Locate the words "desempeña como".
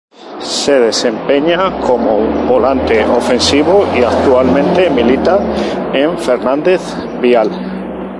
0.87-2.13